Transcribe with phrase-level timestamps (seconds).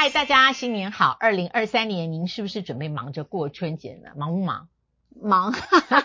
[0.00, 1.16] 嗨，大家新年好！
[1.18, 4.10] 二零二三年，您是不是准备忙着过春节呢？
[4.14, 4.68] 忙不忙？
[5.20, 5.52] 忙。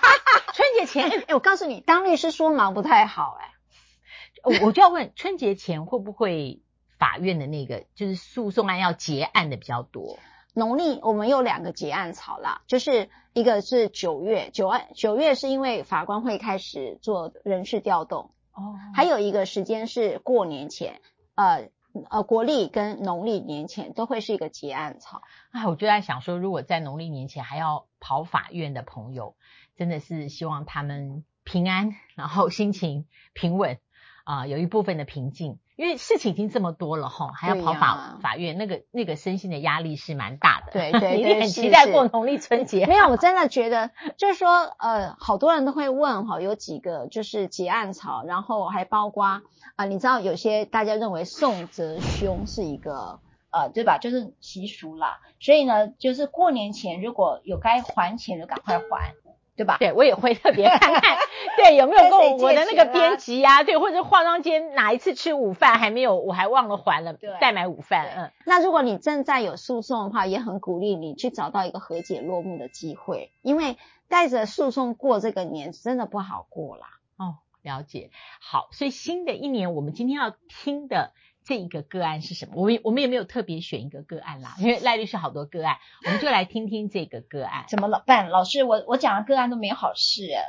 [0.51, 6.63] 春节前，哎、欸，我告诉你，当律师说忙不太好、欸，哎，我就要问，春节前会不会
[6.97, 10.17] 法院的那个就是诉讼案要结案的比较多？
[10.55, 20.99] 农历我们有两个结案潮啦，就是一个是九月，九月九月是因为法官会开始做人事调动，哦，还有一个时间是过年前，
[21.35, 21.69] 呃。
[22.09, 25.21] 呃，国历跟农历年前都会是一个结案草。
[25.51, 29.35] 哎，我就在想说，如果在农历年前还要跑法院的朋友，
[29.75, 33.79] 真的是希望他们平安，然后心情平稳
[34.23, 35.59] 啊，有一部分的平静。
[35.75, 40.71] 因为事情已经这么多了哈，还要跑法、啊、法院，那个那个身心的压力是蛮大的。
[40.71, 42.85] 对对 对，你很期待过农历春节。
[42.85, 49.41] 没有，我真的觉得，就是说，呃，好多人都会问哈，有几个就是结案潮，然后还包括啊、
[49.77, 53.97] 呃，你知道有些大家认为送则凶是一个呃，对吧？
[53.97, 59.13] 就是习俗啦，所以呢，就是过年前如果有该还钱就赶快还。
[59.55, 59.77] 对吧？
[59.79, 61.17] 对，我也会特别 看看，
[61.57, 68.07] 对，有没有跟我的那个编辑啊，对，或者化妆间哪一次吃午饭还没有，我还忘了还了，对，代买午饭。
[68.17, 76.87] 嗯，那如果你正在有诉讼的话，也很鼓励你去找到一个和解落幕的机会，因为带着诉讼过这个年真的不好过啦。
[77.17, 78.09] 哦，了解。
[78.41, 81.11] 好，所以新的一年我们今天要听的。
[81.45, 82.53] 这一个个案是什么？
[82.55, 87.65] 我们我们也没有特别选一个个案啦，因为赖律师好多个案，我们就来听听这个个案。
[87.67, 88.29] 怎么老办？
[88.29, 90.41] 老师，我我讲的个案都没有好事啊。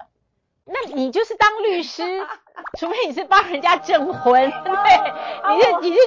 [0.67, 2.03] 那你就是当律师，
[2.79, 5.99] 除非你是帮人家证婚， 对，你是你是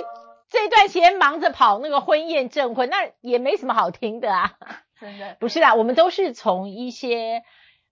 [0.49, 4.53] 这段时间忙着跑那个婚宴证婚，那也没什么好听的啊。
[4.99, 7.43] 真的不是啦，我们都是从一些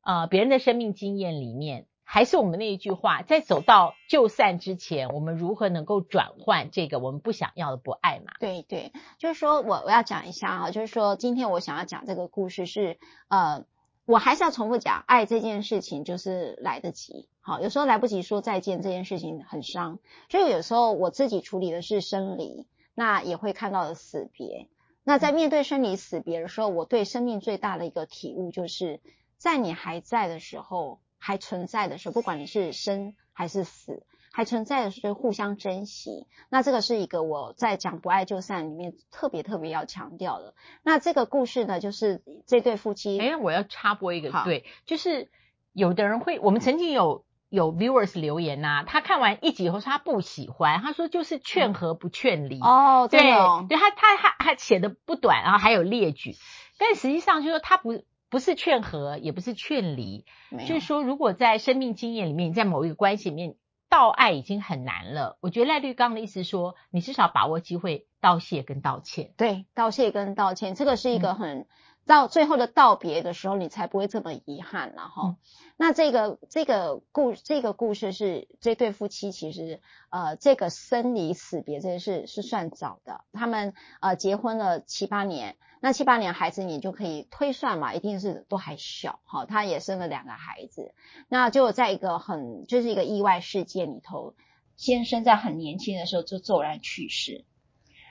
[0.03, 1.85] 呃别人的生命经验里面。
[2.07, 8.33] 还是我们那一句话，在走到就散之前，我们如何能够转换这个我们不想要的不爱嘛？
[8.39, 13.65] 对对，就是说我我要讲一下哈，就是说今天我想要讲这个故事是呃，
[14.05, 19.97] 我还是要重复讲，爱这件事情就是来得及，好，有时候来不及说再见这件事情很伤，
[20.29, 24.69] 所以有时候我自己处理的是生离，那也会看到的死别。
[25.03, 29.01] 那在面对生离死别的时候，我对生命最大的一个体悟就是
[29.37, 30.99] 在你还在的时候。
[31.25, 36.27] 还存在的时候，不管你是生还是死，还存在的时候互相珍惜。
[36.49, 40.53] 那这个是一个我在讲不爱就散里面特别特别要强调的。
[40.83, 43.19] 那这个故事呢，就是这对夫妻。
[43.19, 45.31] 哎，我要插播一个，对，就是
[45.73, 52.59] 有的人会，我们曾经有有 viewers 留言呐、啊，他看完一集以后说他不喜欢，他说就是劝和不劝离。
[52.61, 53.19] 哦，对，
[53.67, 56.35] 对他他他他写的不短，然后还有列举，
[56.77, 58.03] 但实际上就是说他不。
[58.29, 60.25] 不是劝和，也不是劝离，
[60.67, 63.55] 就是说，如果在生命经验里面，在某一个关系里面，
[63.89, 65.37] 道爱已经很难了。
[65.41, 69.33] 我觉得赖律刚的意思说，你至少把握机会道谢跟道歉。
[69.37, 71.59] 对，道谢跟道歉，这个是一个很。
[71.59, 71.67] 嗯
[72.05, 75.29] 到最后的道别的时候，你才不会这么遗憾了哈。
[75.29, 75.37] 嗯、
[75.75, 89.45] 那这个这个故这个故事是这对夫妻其实呃这个生离死别这件事是算早的，他们呃结婚了七八年，那七八年孩子你就可以推算嘛，一定是都还小哈。
[89.45, 90.93] 他也生了两个孩子，
[91.27, 94.35] 那就在一个很就是一个意外事件里头，
[94.77, 97.45] 先生在很年轻的时候就骤然去世。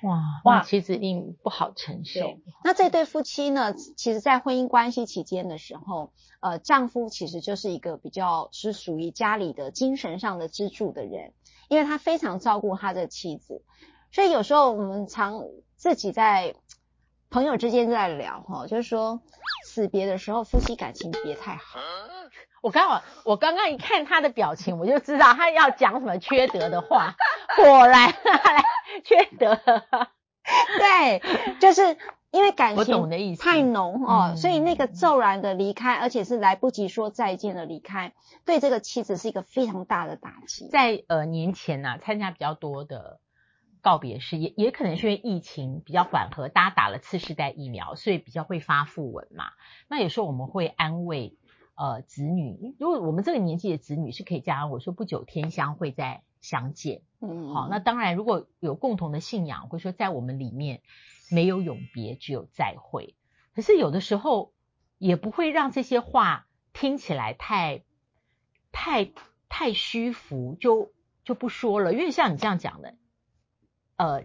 [0.04, 2.38] 哇哇，其实一定不好承受。
[2.62, 11.32] 那这对夫妻呢，其实，在婚姻关系期间的时候，呃，丈夫其实就是一个比较是属于家里的精神上的支柱的人，
[11.68, 13.62] 因为他非常照顾他的妻子，
[14.12, 15.42] 所以有时候我们常
[15.76, 16.54] 自己在
[17.30, 19.22] 朋友之间在聊哈，就是说
[19.64, 21.80] 死别的时候，夫妻感情别太好。
[22.64, 27.14] 我刚好，我刚刚一看他的表情，我就知道他要讲什么缺德的话。
[27.56, 28.10] 果然，
[29.04, 29.54] 缺德。
[30.78, 31.22] 对，
[31.60, 31.98] 就是
[32.30, 38.14] 因为感情太浓哦，嗯、所以那个骤然的离开，而且是来不及说再见的离开，
[38.46, 40.68] 对这个妻子是一个非常大的打击。
[40.68, 43.20] 在呃年前呢、啊，参加比较多的
[43.82, 49.50] 告别式，也也可能是因为疫情比较缓和，大家打了次世代疫苗，所以比较会发訃文嘛。
[49.88, 51.36] 那有时候我们会安慰。
[51.76, 60.82] 呃，子女，如果我们这个年纪的子女是可以这样，我说不久天香会再相见，嗯，好，那当然如果有共同的信仰，或者说在我们里面
[61.30, 63.16] 没有永别，只有再会。
[63.54, 64.52] 可是有的时候
[64.98, 67.82] 也不会让这些话听起来太
[68.70, 69.10] 太
[69.48, 70.92] 太虚浮，就
[71.24, 71.92] 就不说了。
[71.92, 72.94] 因为像你这样讲的，
[73.96, 74.24] 呃，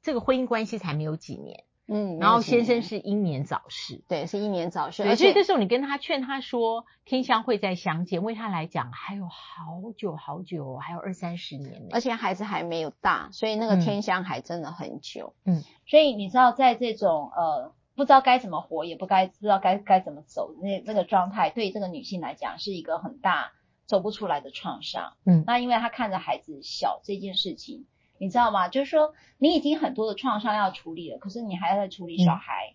[0.00, 1.64] 这个婚姻关系才没有几年。
[1.92, 5.02] 嗯，然后先生是英年早逝，对，是英年早逝。
[5.02, 15.34] 对，所以这时候你跟他劝他说，天香会再相见，为他来讲还有好久好久，还有二三十年，而且孩子还没有大，所以那个天香还真的很久。
[15.44, 23.50] 嗯，所以你知道，在这种呃不知道该怎么活，也不该不知道该该怎么走那那个状态，对于这个女性来讲是一个很大
[23.86, 25.16] 走不出来的创伤。
[25.26, 27.86] 嗯，那因为她看着孩子小这件事情。
[28.20, 28.68] 你知道吗？
[28.68, 32.74] 就是说，你已经很多的创伤要处理了，可是你还要在处理小孩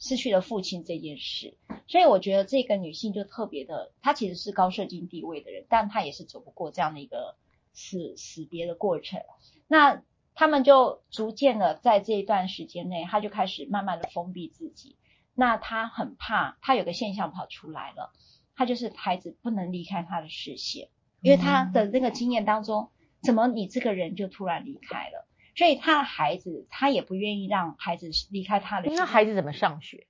[0.00, 1.56] 失去了父亲这件事。
[1.68, 7.36] 嗯、所以我觉得这个女性就特别的，她其实是高社经地位的人，但她也是走不过这样的一个
[7.72, 9.20] 死死别的过程。
[9.68, 10.02] 那
[10.34, 14.96] 他们就逐渐的在这一段时间内，她就开始慢慢的封闭自己。
[15.36, 18.12] 那她很怕，她有个现象跑出来了，
[18.56, 20.88] 她就是孩子不能离开她的视线，
[21.20, 22.90] 因为她的那个经验当中。
[23.24, 25.26] 怎么你这个人就突然离开了？
[25.56, 28.90] 所以他的孩子，他也不愿意让孩子离开他的。
[28.92, 30.06] 那孩子怎么上学？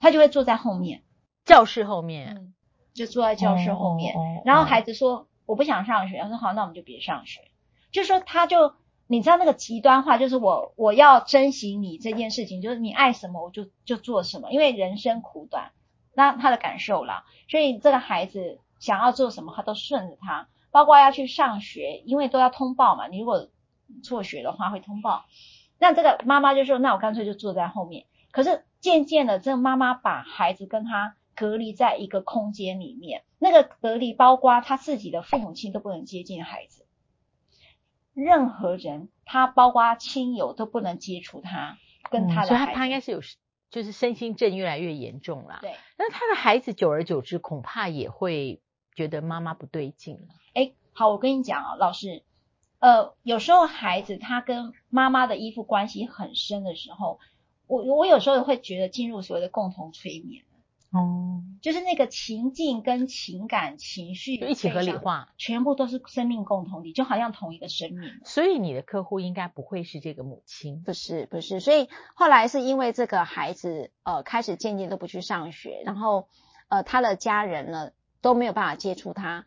[0.00, 1.02] 他就会坐在后面，
[1.44, 2.54] 教室后面，嗯，
[2.94, 4.14] 就坐在教室后面。
[4.44, 7.40] 然后孩子说：“我不想上学。”他说：“好，那我们就别上学。”
[7.92, 8.74] 就说他就
[9.06, 15.70] 你知道那个极端化，就是我我要珍惜你这件事情，就是你爱什么我就就做什么，因为人生苦短，
[16.12, 17.24] 那他的感受啦。
[17.48, 20.48] 所以这个孩子想要做什么，他都顺着他。
[20.70, 23.08] 包括要去上学，因为都要通报嘛。
[23.08, 23.48] 你如果
[24.02, 25.24] 辍学的话会通报。
[25.78, 33.22] 那这个妈妈就说：“那我干脆就坐在后面。”可是渐渐的，这个妈妈把孩子跟他隔离在一个空间里面。
[33.38, 36.84] 那个隔离包括他自己的父母亲都不能接近孩子，
[38.12, 41.78] 任何人，他包括亲友都不能接触他，
[42.10, 42.54] 跟他的孩子。
[42.54, 43.20] 嗯，所以他他应该是有，
[43.70, 45.60] 就是身心症越来越严重了。
[45.62, 48.60] 对，那他的孩子久而久之恐怕也会
[48.98, 50.34] 觉得妈妈不对劲了。
[50.54, 52.24] 哎，好，我跟你讲啊，老师，
[52.80, 57.20] 呃，有时候孩子他跟妈妈的依附关系很深的时候，
[57.68, 60.42] 我我有时候会觉得进入所谓的共同催眠，
[60.90, 68.10] 哦，就是那个情境跟情感情绪就一起合理化，全部都是生命共同体，就好像同一个生命。
[68.24, 76.26] 所以你的客户应该不会是这个母亲，不是不是，所以后来是因为这个孩子呃开始渐渐都不去上学，然后
[76.66, 77.92] 呃他的家人呢。
[78.20, 79.44] 都没有办法接触他，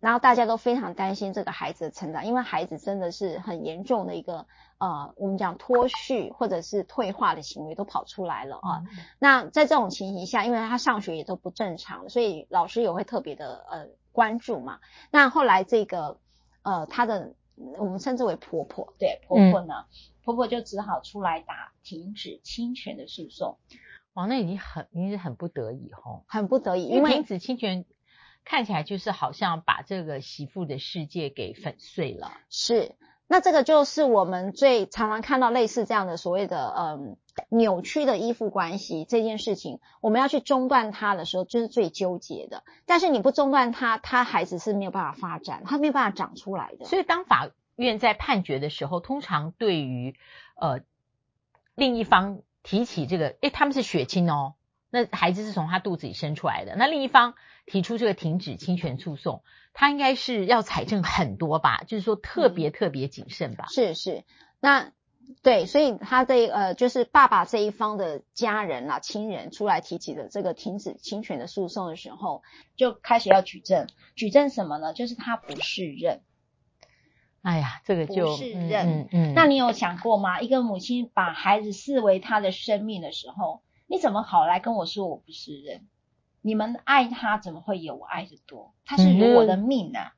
[0.00, 4.46] 然后大家都非常担心这个孩子的成长，因为孩子真的是很严重的一个
[4.78, 8.84] 呃，我们讲脱序或者是退化的行为都跑出来了啊。
[8.84, 8.86] 嗯、
[9.18, 14.78] 那在这种情形下，因为他上学也都不正常，所以老师也会特别的呃关注嘛。
[15.10, 16.18] 那后来这个
[16.62, 17.34] 呃，他的
[17.76, 19.86] 我们称之为婆婆，对婆婆呢，嗯、
[20.24, 23.58] 婆婆就只好出来打停止侵权的诉讼。
[24.12, 27.84] 哇，那已经很已经是很不得已吼，很不得已，因为停止侵权。
[28.44, 32.32] 看起来就是好像把这个媳妇的世界给粉碎了。
[32.50, 32.94] 是，
[33.26, 37.16] 那这个就是我们最常常看到类似这样的所谓的嗯
[37.48, 42.62] 扭曲的依附关系这件事情，我们要去中断它的时候，就是最纠结的。
[42.84, 46.84] 但是你不中断它，它孩子是没有办法发展，它没有办法长出来的。
[46.84, 50.14] 所以当法院在判决的时候，通常对于
[50.56, 50.80] 呃
[51.74, 54.54] 另一方提起这个，诶，他们是血亲哦。
[54.92, 57.32] 那孩子是从他肚子里生出来的，那另一方
[57.64, 59.42] 提出这个停止侵权诉讼，
[59.72, 61.82] 他应该是要采证很多吧？
[61.86, 63.64] 就是说特别特别谨慎吧？
[63.68, 64.24] 嗯、是是，
[64.60, 64.92] 那
[65.42, 72.42] 对，所以他的呃，就是爸爸这一方的家人啊、亲人出来提起的这个停止侵权的诉讼的时候，
[72.76, 74.92] 就开始要举证，举证什么呢？
[74.92, 76.20] 就是他不适任。
[77.40, 78.86] 哎呀，这个就不适任。
[78.86, 80.40] 嗯，嗯，那你有想过吗？
[80.42, 85.86] 一个母亲把孩子视为他的生命的时候，你怎么好来跟我说我不是人？
[86.40, 88.72] 你们爱他怎么会有我爱的多？
[88.86, 90.14] 他是如我的命啊！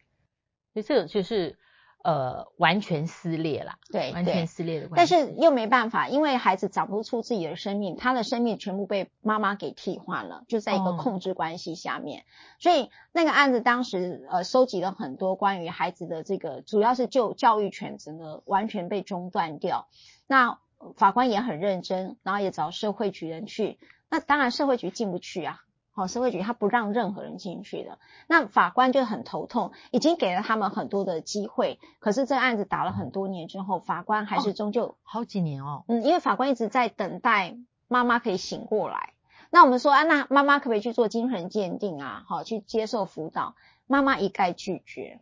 [0.73, 1.59] 所以这个就是
[2.04, 5.12] 呃完全撕裂了，对，完全撕裂的关系。
[5.12, 12.21] 但是又没办法，因为孩子长不出自己的生命，他的生命全部被妈妈给替换了，就在一个控制关系下面。
[12.21, 12.25] 哦、
[12.61, 19.88] 所以那个案子当时呃收集了很多关于孩子的这个，主要是就教育权整个完全被中断掉。
[20.28, 20.61] 那
[20.97, 23.79] 法官也很认真，然后也找社会局人去。
[24.11, 25.61] 那当然社会局进不去啊，
[25.93, 27.99] 好，社会局他不让任何人进去的。
[28.29, 35.85] 那法官就很头痛，已经给了他们很多的机会，可是这个案子打了很多年之后，法官还是终究、哦、好几年哦。
[35.88, 37.57] 嗯，因为法官一直在等待
[37.88, 39.14] 妈妈可以醒过来。
[39.50, 42.25] 那我们说啊，那妈妈可不可以去做精神鉴定啊？
[42.29, 43.57] 好，去接受辅导。
[43.87, 45.21] 妈妈一概拒绝。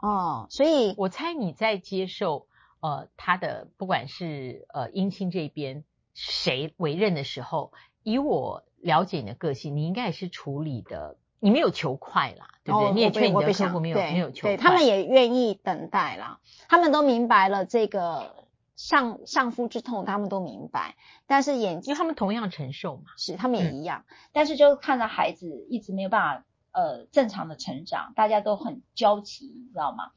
[0.00, 2.47] 哦，所以我猜你在接受。
[2.80, 12.88] 呃，他的不管是呃姻亲这边谁委任的时候，以我了解你的个性，你应该也是处理的，你没有求快啦，对不对？
[12.88, 20.94] 哦、你也劝你的客户没有没有求快，对，他们也愿意等待啦，他们都明白了这个上上夫之痛，他们都明白，
[21.26, 30.12] 但是眼睛，因为他们同样承受嘛，是他们也一样，嗯、但是就看到孩子一直没有办法呃正常的成长，大家都很焦急，你知道吗？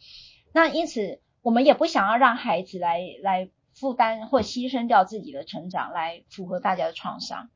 [0.54, 7.50] 那因此我们也不想要让孩子来来负担或牺牲掉自己的成长，来符合大家的创伤，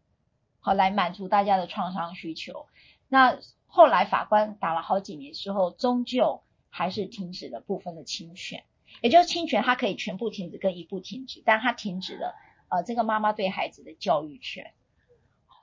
[0.59, 2.67] 好，来满足大家的创伤需求。
[3.07, 3.37] 那
[3.67, 8.63] 后来法官打了好几年之后，终究还是停止了部分的侵权。
[9.01, 12.33] 也就是侵权，它可以全部停止跟一部停止，但它停止了
[12.69, 14.71] 呃这个妈妈对孩子的教育权。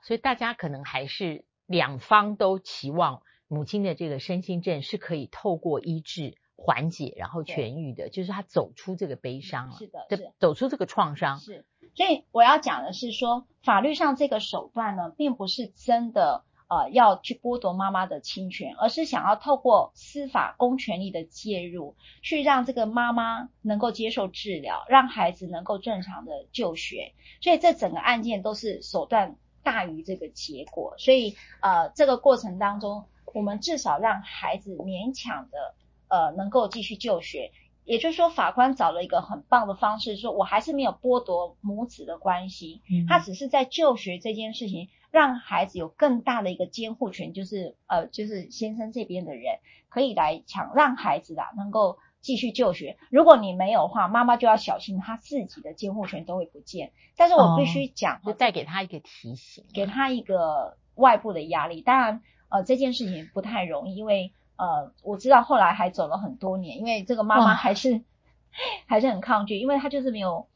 [0.03, 11.39] 所以大家可能还是两方都期望母亲的这个身心症是可以透过医治缓解，然后痊愈的，就是他走出这个悲伤了，是的，是走出这个创伤。
[11.39, 16.43] 是，所以我要讲的是说，法律上这个手段呢，并不是真的。
[16.69, 27.13] 呃，要去剥夺妈妈的亲权，而是想要透过司法公权力的介入，去让这个妈妈能够接受治疗，让孩子能够正常的就学。
[27.41, 30.95] 所以这整个案件都是手段大于这个结果。
[30.97, 33.05] 所以呃，这个过程当中，
[33.35, 35.75] 我们至少让孩子勉强的
[36.13, 37.51] 呃能够继续就学。
[37.85, 44.89] 也就是说，法官找了一个很棒的方式，说我还是没有剥夺母子的关系，他只是在就学这件事情。
[45.11, 52.97] 让孩子有更大的一个监护权，就是呃，就是先生这边的人可以来抢，让孩子啊能够继续就学。
[53.11, 56.93] 如果你没有的话，妈妈就要小心，他自己的监护权都会不见。
[57.15, 61.81] 但是我必须讲，哦、就再给他一个提醒，给他一个外部的压力。
[61.81, 68.01] 当然，呃，这件事情不太容易，因为呃，我知道后来还走了很多年，因为这个妈妈还是、哦、
[68.87, 70.47] 还是很抗拒，因为她就是没有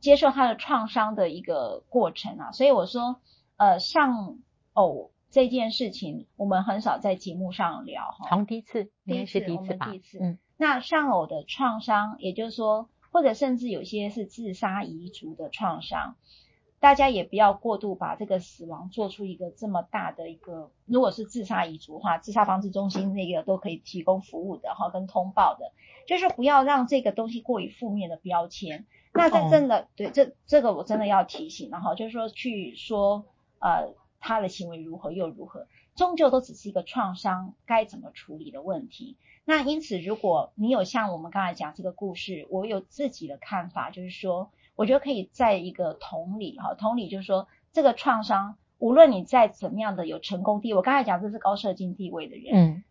[0.00, 2.52] 接受她的创伤的一个过程啊。
[2.52, 3.20] 所以我说。
[3.58, 4.38] 呃，丧
[4.72, 8.26] 偶这件事情，我们很少在节目上聊哈。
[8.28, 9.86] 从第一次，应该是第一次吧。
[9.86, 10.18] 第一次。
[10.20, 10.38] 嗯。
[10.56, 16.16] 那丧偶的创伤，也就是说，或者甚至有些是自杀遗族的创伤，
[16.82, 20.72] 大家也不要过度把这个死亡做出一个这么大的一个。
[20.84, 25.70] 如果是自杀遗族的话，自杀防治中心那个都可以提供服务的哈，跟通报的，
[26.08, 28.84] 就是不要让这个东西过于负面的标签。
[29.14, 33.24] 那这真的，对，这这个我真的要提醒，然后就是说去说。
[33.64, 39.16] 呃，他的行为如何又如何，终究都只是一个创伤，该怎么处理的问题。
[39.44, 52.84] 那因此，如果你有像我们刚才讲这个故事，我有自己的看法，就是说，我觉得可以在一个同理哈，同理就是说，这个创伤，无论你在怎么样的有成功地位，我刚才讲这是高社经地位的人，嗯，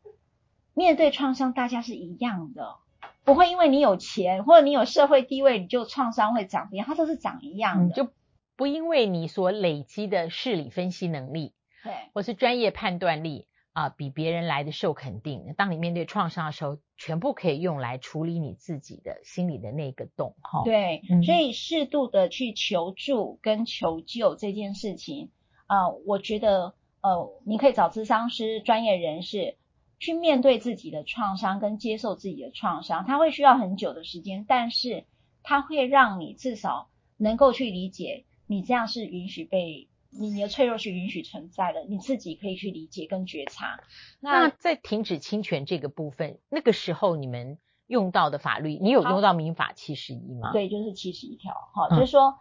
[0.74, 2.76] 面对创伤，大家是一样的，
[3.24, 8.04] 不会因为你有钱或者你有社会地位，你就创伤会长不一样，它都是长一样的。
[8.04, 8.10] 嗯
[8.58, 15.54] 不因为你所累积的事理分析能力，对，或是专业判断力啊、呃，比别人来的受肯定。
[15.58, 20.64] 当你面对创伤的时候，全部可以用来处理你自己的心里的那个洞，哈。
[20.66, 25.32] 对，嗯、所以适度的去求助跟求救这件事情
[25.68, 29.58] 啊、呃，我觉得呃，你可以找咨商师、专业人士
[30.00, 35.06] 去面对自己的创伤跟接受自己的创伤，它会需要很久的时间，但是
[35.44, 38.26] 它会让你至少能够去理解。
[38.48, 43.80] 你这样是允许被你的脆弱是允许存在的，你自己可以去理解跟觉察。
[44.20, 50.52] 那，那在停止侵权这个部分，那个时候你们用到的法律，你有用到民法七十一吗？
[50.52, 51.54] 对，就是七十一条。
[51.74, 52.38] 好，就是说。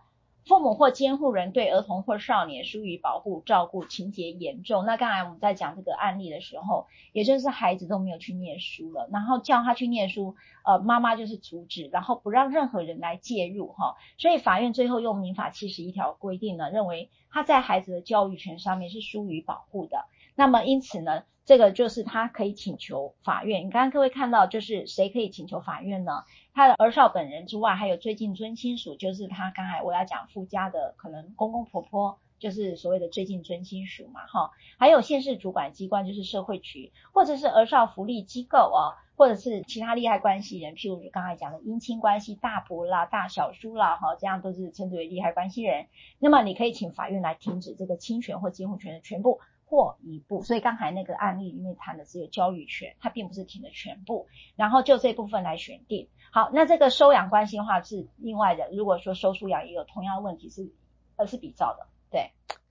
[0.47, 4.87] 父母或监护人对儿童或少年疏于保护照顾，情节严重。
[4.87, 10.35] 那刚才我们在讲这个案例的时候，也就是孩子都没有去念书了，然后叫他去念书，
[10.65, 13.97] 呃，妈妈就是阻止，然后不让任何人来介入，哈。
[14.17, 20.07] 所以法院最后用民法七十一条规定呢，认为他在孩子的教育权上面是疏于保护的。
[20.35, 23.67] 那么因此呢，这个就是他可以请求法院。
[23.67, 26.25] 你刚刚各位看到，就是谁可以请求法院呢？
[26.53, 45.87] 他的儿少本人之外，还有最近尊亲属，就是他刚才我要讲附加的可能公公婆婆，就是所谓的最近尊亲属嘛，哈，还有县市主管机关，就是社会局，或者是儿少福利机构啊，或者是其他利害关系人，譬如刚才讲的姻亲关系大伯啦、大小叔啦，哈，这样都是称之为利害关系人。
[46.18, 50.42] 那么你可以请法院来停止这个侵权或监护权的全部或一部。
[50.42, 56.09] 所以刚才那个案例里面谈的只有教育权，它并不是停的全部，然后就这部分来选定。
[56.32, 58.70] 好，那这个收养关系的话是另外的。
[58.73, 60.73] 如果说收书养也有同样的问题是，
[61.16, 62.31] 呃，是比照的，对。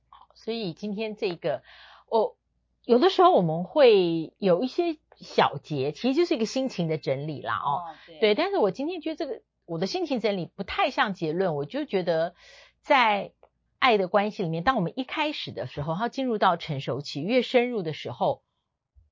[0.10, 1.64] 好，所以今天这个，
[2.08, 2.38] 我
[2.84, 8.36] 有的时候我们会有一些小节，其实就是一个心情的整理啦，哦，哦对，对。
[8.36, 12.36] 但是我今天觉得这个我的心情整理不太像结论，我就觉得
[12.82, 13.34] 在
[13.80, 18.44] 爱的关系里面，当我们一开始的时候，它进入到成熟期，越深入的时候，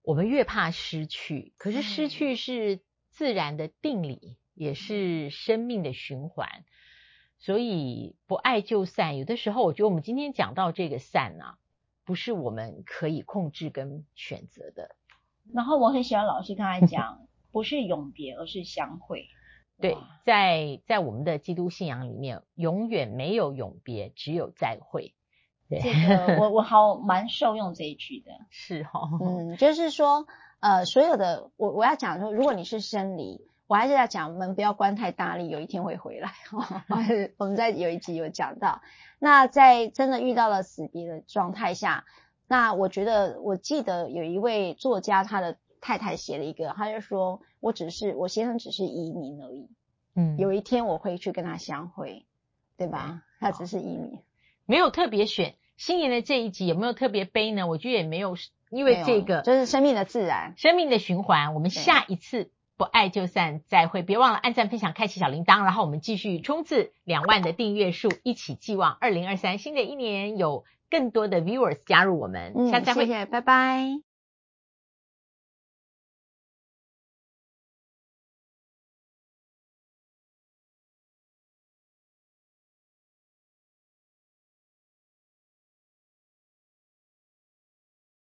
[0.01, 2.79] 我们越怕失去，可是失去是。
[3.09, 6.47] 自然的定理也是生命的循环，
[7.39, 11.57] 所以不爱就散，有的时候我觉得我们今天讲到这个散啊，
[12.05, 14.95] 不是我们可以控制跟选择的。
[15.53, 19.27] 然后我很喜欢老师刚才讲，不是永别，而是相会。
[19.79, 25.13] 对，在在我们的基督信仰里面，永远没有永别，只有再会。
[25.69, 28.31] 对，这个我我好蛮受用这一句的。
[28.49, 30.25] 是哈、哦，嗯，就是说，
[30.59, 36.33] 呃，所有的我我要讲说，如果你是生离，我还是要讲门不要关太大力，有一天会回来。
[37.37, 38.81] 我们在有一集有讲到，
[39.19, 42.05] 那在真的遇到了死别的状态下，
[42.47, 45.57] 那我觉得我记得有一位作家，他的。
[45.79, 49.69] 太太写了一个，他就说：“我只是我先生，只是移民而已。
[50.15, 52.25] 嗯，有一天我会去跟他相会，
[52.77, 53.21] 对吧？
[53.39, 54.19] 他只是移民，
[54.65, 55.53] 没有特别选。
[55.77, 57.67] 新年的这一集有没有特别悲呢？
[57.67, 58.35] 我觉得也没有，
[58.71, 61.53] 因为这个就是生命的自然，生命的循环。
[61.53, 64.03] 我们下一次不爱就散，再会。
[64.03, 72.53] 别忘了按赞、分享、开启小铃铛，然后我们继续冲刺两万的订阅数，一起寄望二零二三新的一年有更多的 viewers 加入我们。
[72.55, 73.99] 嗯，下次再会，谢谢，拜拜。”